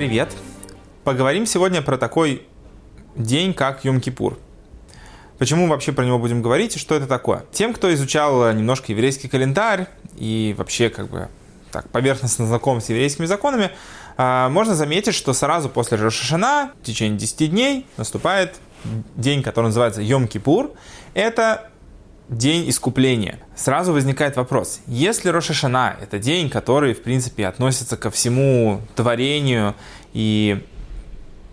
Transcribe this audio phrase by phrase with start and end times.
[0.00, 0.34] привет!
[1.04, 2.46] Поговорим сегодня про такой
[3.16, 4.38] день, как Йом-Кипур.
[5.36, 7.44] Почему вообще про него будем говорить и что это такое?
[7.52, 11.28] Тем, кто изучал немножко еврейский календарь и вообще как бы
[11.70, 13.72] так поверхностно знаком с еврейскими законами,
[14.16, 18.54] а, можно заметить, что сразу после Рошашана, в течение 10 дней, наступает
[19.16, 20.74] день, который называется Йом-Кипур.
[21.12, 21.69] Это
[22.30, 23.38] день искупления.
[23.56, 29.74] Сразу возникает вопрос, если Рошашана– это день, который, в принципе, относится ко всему творению
[30.12, 30.64] и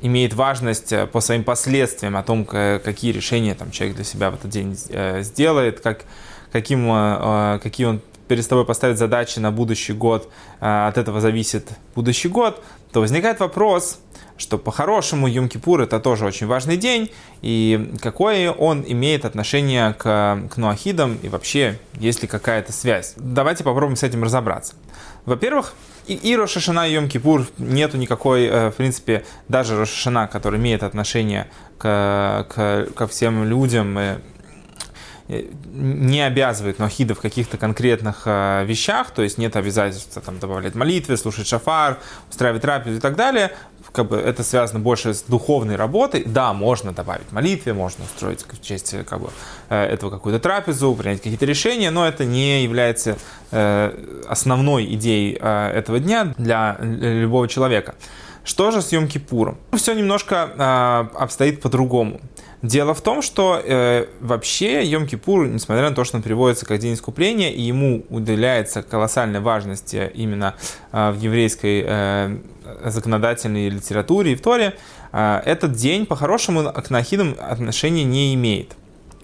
[0.00, 4.34] имеет важность э, по своим последствиям о том, какие решения там, человек для себя в
[4.34, 6.04] этот день э, сделает, как,
[6.52, 8.00] каким, э, какие он
[8.30, 10.30] перед собой поставит задачи на будущий год,
[10.60, 12.62] от этого зависит будущий год,
[12.92, 13.98] то возникает вопрос,
[14.38, 17.10] что по-хорошему Юм-Кипур это тоже очень важный день,
[17.42, 23.14] и какое он имеет отношение к, к Нуахидам, и вообще, есть ли какая-то связь.
[23.16, 24.74] Давайте попробуем с этим разобраться.
[25.26, 25.74] Во-первых,
[26.06, 31.48] и, и Рошашана, и Йом-Кипур нету никакой, э, в принципе, даже Рошашана, который имеет отношение
[31.78, 34.18] к, к, ко всем людям, э,
[35.72, 41.16] не обязывает Нохида в каких-то конкретных э, вещах, то есть нет обязательства там, добавлять молитвы,
[41.16, 43.52] слушать шафар, устраивать трапезу и так далее.
[43.92, 46.22] Как бы это связано больше с духовной работой.
[46.24, 49.30] Да, можно добавить молитвы, можно устроить в честь как бы,
[49.68, 53.16] этого какую-то трапезу, принять какие-то решения, но это не является
[53.50, 57.94] э, основной идеей э, этого дня для любого человека.
[58.44, 59.56] Что же с Йом-Кипуром?
[59.72, 62.20] Все немножко э, обстоит по-другому.
[62.62, 66.94] Дело в том, что э, вообще Йом-Кипур, несмотря на то, что он переводится как День
[66.94, 70.54] искупления, и ему уделяется колоссальная важность именно
[70.92, 72.38] э, в еврейской э,
[72.84, 74.74] законодательной литературе и в Торе,
[75.12, 78.76] э, этот день по-хорошему к нахидам отношения не имеет.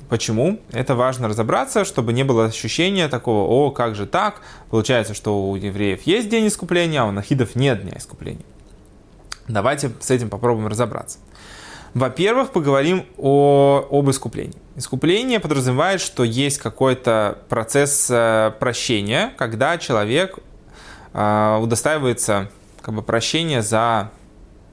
[0.08, 0.60] Почему?
[0.72, 4.40] Это важно разобраться, чтобы не было ощущения такого, о, как же так?
[4.70, 8.44] Получается, что у евреев есть день искупления, а у нахидов нет дня искупления.
[9.48, 11.18] Давайте с этим попробуем разобраться.
[11.94, 14.58] Во-первых, поговорим о, об искуплении.
[14.76, 20.38] Искупление подразумевает, что есть какой-то процесс э, прощения, когда человек
[21.14, 22.50] э, удостаивается
[22.82, 24.10] как бы, прощения за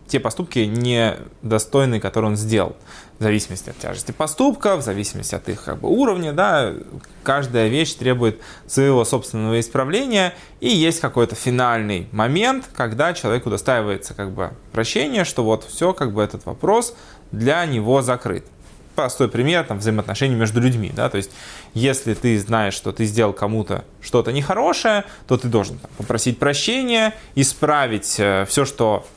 [0.07, 2.75] те поступки недостойные, которые он сделал.
[3.19, 6.73] В зависимости от тяжести поступка, в зависимости от их как бы, уровня, да,
[7.23, 14.31] каждая вещь требует своего собственного исправления, и есть какой-то финальный момент, когда человек удостаивается как
[14.31, 16.95] бы, прощения, что вот все, как бы этот вопрос
[17.31, 18.45] для него закрыт.
[18.95, 20.91] Простой пример там, взаимоотношений между людьми.
[20.95, 21.09] Да?
[21.09, 21.31] То есть,
[21.73, 27.15] если ты знаешь, что ты сделал кому-то что-то нехорошее, то ты должен там, попросить прощения,
[27.33, 29.07] исправить э, все, что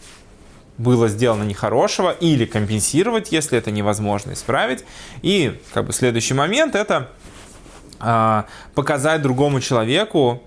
[0.78, 4.84] было сделано нехорошего, или компенсировать, если это невозможно исправить.
[5.22, 7.10] И как бы следующий момент это
[8.00, 8.42] э,
[8.74, 10.42] показать другому человеку,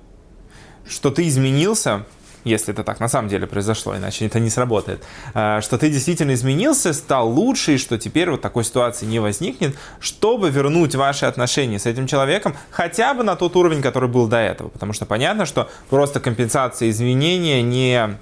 [0.88, 2.06] что ты изменился,
[2.44, 5.03] если это так на самом деле произошло, иначе это не сработает,
[5.34, 9.75] э, что ты действительно изменился, стал лучше, и что теперь вот такой ситуации не возникнет,
[10.00, 14.38] чтобы вернуть ваши отношения с этим человеком хотя бы на тот уровень, который был до
[14.38, 14.69] этого.
[14.69, 18.19] Потому что понятно, что просто компенсация изменения не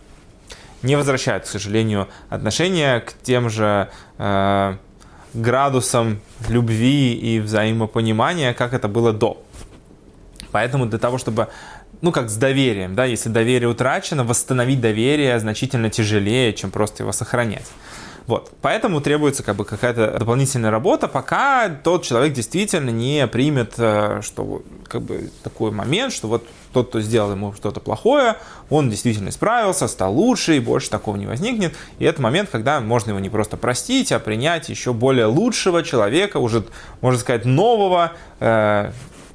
[0.84, 4.76] не возвращают, к сожалению, отношения к тем же э,
[5.34, 9.44] градусам любви и взаимопонимания, как это было до.
[10.52, 11.50] Поэтому для того, чтобы,
[12.02, 17.12] ну как с доверием, да, если доверие утрачено, восстановить доверие значительно тяжелее, чем просто его
[17.12, 17.66] сохранять.
[18.28, 18.52] Вот.
[18.62, 24.64] Поэтому требуется как бы какая-то дополнительная работа, пока тот человек действительно не примет, э, что
[24.86, 28.36] как бы такой момент, что вот тот, кто сделал ему что-то плохое,
[28.70, 31.74] он действительно исправился, стал лучше, и больше такого не возникнет.
[32.00, 36.38] И это момент, когда можно его не просто простить, а принять еще более лучшего человека,
[36.38, 36.66] уже,
[37.00, 38.12] можно сказать, нового,
[38.42, 38.92] э,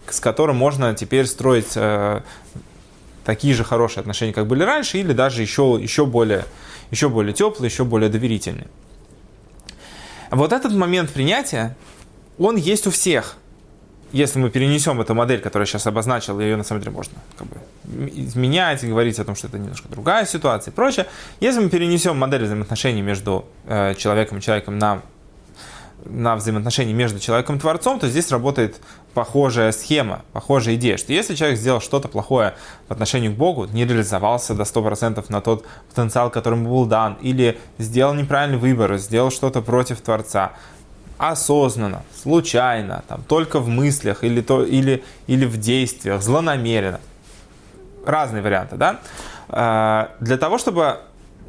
[0.06, 2.20] с которым можно теперь строить э,
[3.24, 6.44] такие же хорошие отношения, как были раньше, или даже еще, еще, более,
[6.90, 8.68] еще более теплые, еще более доверительные.
[10.30, 11.76] Вот этот момент принятия,
[12.38, 13.36] он есть у всех.
[14.12, 17.46] Если мы перенесем эту модель, которую я сейчас обозначил, ее на самом деле можно как
[17.46, 17.56] бы,
[18.14, 21.06] изменять говорить о том, что это немножко другая ситуация и прочее.
[21.40, 25.02] Если мы перенесем модель взаимоотношений между э, человеком и человеком на
[26.04, 28.80] на взаимоотношения между человеком и Творцом, то здесь работает
[29.14, 32.54] похожая схема, похожая идея, что если человек сделал что-то плохое
[32.88, 37.16] в отношении к Богу, не реализовался до 100% на тот потенциал, который ему был дан,
[37.20, 40.52] или сделал неправильный выбор, сделал что-то против Творца,
[41.18, 47.00] осознанно, случайно, там, только в мыслях или, то, или, или в действиях, злонамеренно,
[48.04, 49.00] разные варианты, да,
[49.48, 50.98] а, для того, чтобы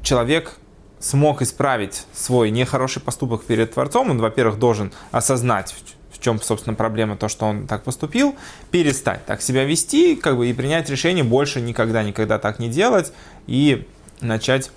[0.04, 0.58] человек
[1.04, 5.76] смог исправить свой нехороший поступок перед Творцом, он, во-первых, должен осознать,
[6.12, 8.36] в чем, собственно, проблема, то, что он так поступил,
[8.72, 13.12] перестать так себя вести, как бы, и принять решение больше никогда-никогда так не делать,
[13.48, 13.86] и
[14.22, 14.72] начать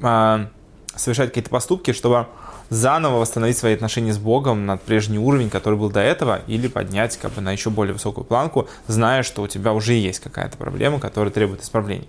[0.00, 0.46] э,
[0.94, 2.26] совершать какие-то поступки, чтобы
[2.70, 7.18] заново восстановить свои отношения с Богом на прежний уровень, который был до этого, или поднять
[7.18, 10.98] как бы на еще более высокую планку, зная, что у тебя уже есть какая-то проблема,
[11.00, 12.06] которая требует исправления.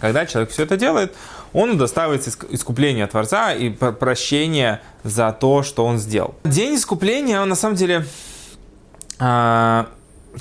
[0.00, 1.14] Когда человек все это делает,
[1.52, 6.34] он удостаивается искупления Творца и прощения за то, что он сделал.
[6.44, 8.04] День искупления, он на самом деле
[9.18, 9.88] а,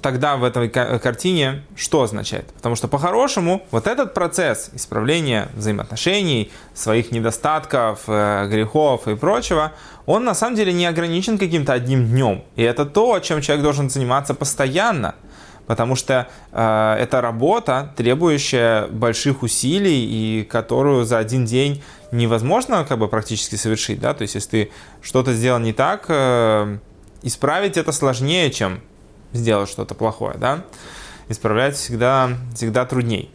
[0.01, 2.47] тогда в этой картине что означает?
[2.53, 9.73] Потому что по-хорошему вот этот процесс исправления взаимоотношений, своих недостатков, э, грехов и прочего,
[10.05, 12.44] он на самом деле не ограничен каким-то одним днем.
[12.55, 15.15] И это то, чем человек должен заниматься постоянно.
[15.69, 22.98] Потому что э, это работа, требующая больших усилий и которую за один день невозможно как
[22.98, 24.00] бы практически совершить.
[24.00, 24.16] Да?
[24.16, 24.71] То есть, если ты
[25.04, 26.80] что-то сделал не так, э,
[27.21, 28.81] исправить это сложнее, чем
[29.31, 30.66] сделать что-то плохое, да,
[31.27, 33.30] исправлять всегда, всегда трудней.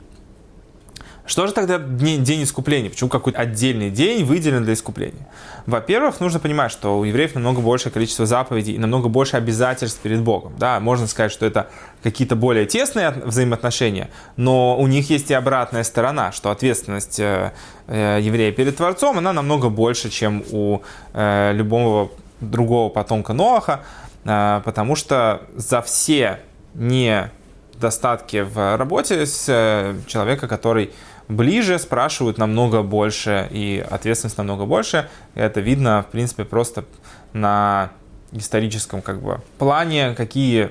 [1.27, 2.91] Что же тогда день искупления?
[2.91, 5.27] Почему какой-то отдельный день выделен для искупления?
[5.65, 10.21] Во-первых, нужно понимать, что у евреев намного большее количество заповедей и намного больше обязательств перед
[10.21, 10.53] Богом.
[10.59, 11.71] Да, можно сказать, что это
[12.03, 17.53] какие-то более тесные взаимоотношения, но у них есть и обратная сторона, что ответственность э,
[17.87, 20.83] э, еврея перед Творцом, она намного больше, чем у
[21.15, 22.11] э, любого
[22.41, 23.81] другого потомка Ноаха.
[24.27, 26.41] А, потому что за все
[26.75, 30.93] недостатки в работе с э, человека, который
[31.29, 35.09] ближе, спрашивают намного больше, и ответственность намного больше.
[35.35, 36.85] Это видно, в принципе, просто
[37.33, 37.91] на
[38.33, 40.71] историческом как бы, плане, какие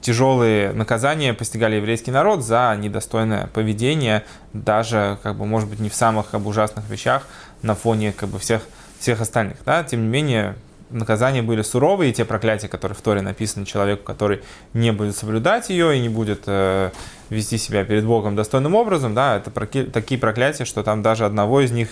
[0.00, 5.94] тяжелые наказания постигали еврейский народ за недостойное поведение, даже, как бы, может быть, не в
[5.94, 7.26] самых как бы, ужасных вещах
[7.62, 8.62] на фоне как бы, всех,
[8.98, 9.58] всех остальных.
[9.64, 9.84] Да?
[9.84, 10.56] Тем не менее,
[10.92, 14.42] наказания были суровые, и те проклятия, которые в Торе написаны человеку, который
[14.72, 16.90] не будет соблюдать ее и не будет э,
[17.30, 21.60] вести себя перед Богом достойным образом, да, это проки- такие проклятия, что там даже одного
[21.60, 21.88] из них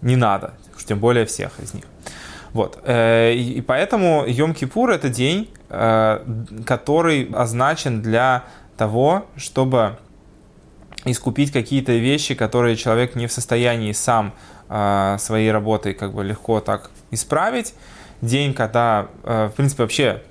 [0.00, 1.84] не надо, уж тем более всех из них.
[2.52, 2.78] Вот.
[2.84, 6.18] Э, и поэтому Йом-Кипур– это день, э,
[6.66, 8.44] который означен для
[8.76, 9.96] того, чтобы
[11.04, 14.34] искупить какие-то вещи, которые человек не в состоянии сам
[14.68, 17.74] э, своей работой как бы легко так исправить,
[18.22, 20.22] день, когда, э, в принципе, вообще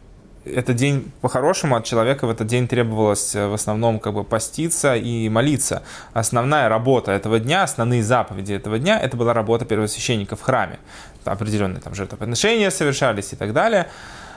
[0.45, 4.95] этот день по-хорошему от человека в этот день требовалось э, в основном как бы поститься
[4.95, 5.83] и молиться.
[6.13, 10.79] Основная работа этого дня, основные заповеди этого дня, это была работа первосвященника в храме.
[11.25, 13.87] Определенные там жертвоприношения совершались и так далее.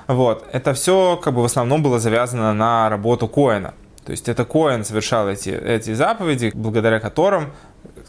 [0.07, 0.47] Вот.
[0.53, 3.73] Это все как бы в основном было завязано на работу Коина.
[4.05, 7.53] То есть это Коин совершал эти, эти заповеди, благодаря которым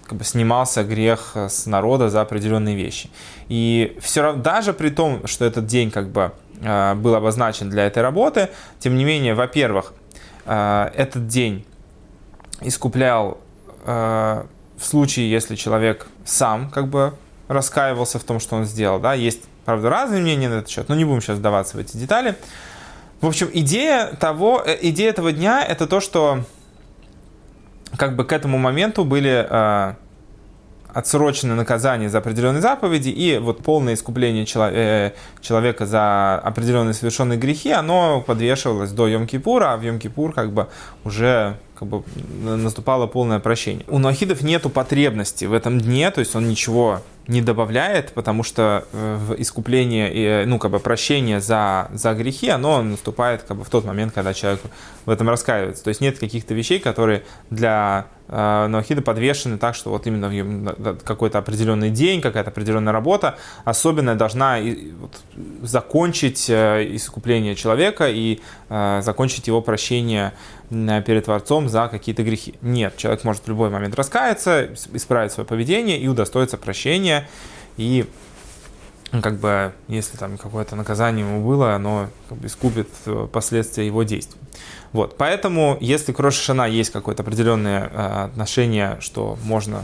[0.07, 3.09] как бы снимался грех с народа за определенные вещи.
[3.49, 6.31] И все равно, даже при том, что этот день как бы
[6.61, 8.49] э, был обозначен для этой работы,
[8.79, 9.93] тем не менее, во-первых,
[10.45, 11.65] э, этот день
[12.61, 13.39] искуплял
[13.85, 14.43] э,
[14.77, 17.13] в случае, если человек сам как бы
[17.47, 18.99] раскаивался в том, что он сделал.
[18.99, 19.13] Да?
[19.13, 22.35] Есть, правда, разные мнения на этот счет, но не будем сейчас вдаваться в эти детали.
[23.21, 26.43] В общем, идея, того, идея этого дня– это то, что
[27.97, 29.47] как бы к этому моменту были
[30.95, 35.11] э, отсрочены наказания за определенные заповеди и вот полное искупление э,
[35.41, 40.67] человека за определенные совершенные грехи, оно подвешивалось до Йом-Кипура, а в Йом-Кипур как бы
[41.03, 42.03] уже как бы
[42.41, 43.85] наступало полное прощение.
[43.87, 48.85] У Нуахидов нету потребности в этом дне, то есть он ничего не добавляет, потому что
[48.91, 53.63] э, в искупление и, ну, как бы прощение за, за грехи, оно наступает как бы
[53.63, 54.61] в тот момент, когда человек
[55.05, 55.83] в этом раскаивается.
[55.83, 61.37] То есть нет каких-то вещей, которые для э, Ноахида подвешены так, что вот именно какой-то
[61.37, 64.59] определенный день, какая-то определенная работа особенная должна
[65.61, 68.39] закончить э, искупление человека и
[68.69, 70.33] э, закончить его прощение
[70.69, 72.55] перед Творцом за какие-то грехи.
[72.61, 77.27] Нет, человек может в любой момент раскаяться, исправить свое поведение и удостоиться прощения.
[77.77, 78.05] И
[79.21, 84.03] как бы, если там какое-то наказание ему было, оно как бы искупит э, последствия его
[84.03, 84.39] действий.
[84.93, 89.83] Вот, поэтому, если к Рошашана есть какое-то определенное э, отношение, что можно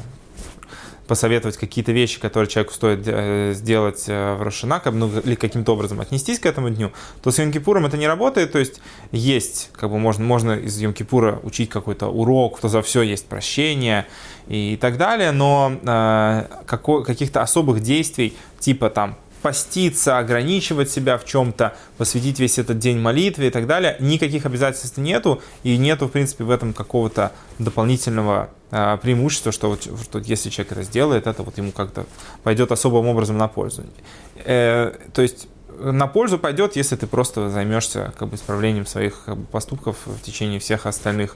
[1.11, 5.99] посоветовать какие-то вещи, которые человеку стоит э, сделать э, в Рошана, ну, или каким-то образом
[5.99, 8.53] отнестись к этому дню, то с Йом-Кипуром это не работает.
[8.53, 8.79] То есть
[9.11, 14.07] есть, как бы можно, можно из Йом-Кипура учить какой-то урок, что за все есть прощение
[14.47, 21.75] и так далее, но э, каких-то особых действий, типа там поститься, ограничивать себя в чем-то,
[21.97, 23.95] посвятить весь этот день молитве и так далее.
[23.99, 29.83] Никаких обязательств нету, и нету, в принципе, в этом какого-то дополнительного э, преимущества, что, вот,
[29.83, 32.05] что если человек это сделает, это вот ему как-то
[32.43, 33.83] пойдет особым образом на пользу.
[34.45, 35.47] Э, то есть
[35.79, 40.21] на пользу пойдет, если ты просто займешься как бы, исправлением своих как бы, поступков в
[40.21, 41.35] течение всех остальных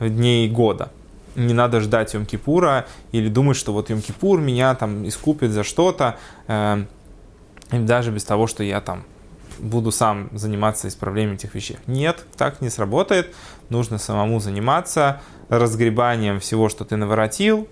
[0.00, 0.90] дней года.
[1.34, 6.18] не надо ждать Йом-Кипура или думать, что вот Йом-Кипур меня там искупит за что-то,
[7.70, 9.04] э, даже без того, что я там
[9.58, 11.78] буду сам заниматься исправлением этих вещей.
[11.86, 13.34] Нет, так не сработает.
[13.68, 17.68] Нужно самому заниматься разгребанием всего, что ты наворотил,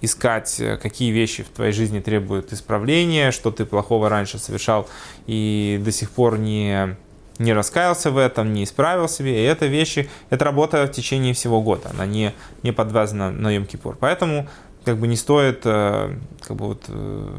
[0.00, 4.88] искать, э, какие вещи в твоей жизни требуют исправления, что ты плохого раньше совершал
[5.26, 6.96] и до сих пор не,
[7.38, 9.42] не раскаялся в этом, не исправил себе.
[9.42, 13.96] И это вещи, это работа в течение всего года, она не, не подвязана на Йом-Кипур.
[13.98, 14.48] Поэтому
[14.84, 17.36] как бы не стоит э, как бы вот, э,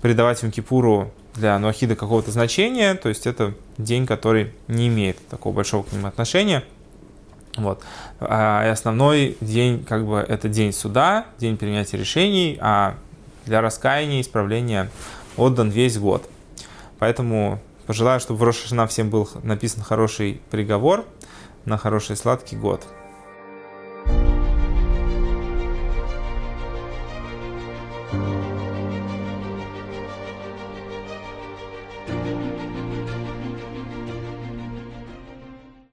[0.00, 5.82] придавать Йом-Кипуру для Нуахида какого-то значения, то есть это день, который не имеет такого большого
[5.82, 6.64] к нему отношения.
[7.56, 7.82] Вот.
[8.20, 12.94] А, и основной день, как бы, это день суда, день принятия решений, а
[13.46, 14.90] для раскаяния, исправления
[15.36, 16.28] отдан весь год.
[16.98, 21.04] Поэтому пожелаю, чтобы в Рошашана всем был написан хороший приговор
[21.64, 22.86] на хороший сладкий год.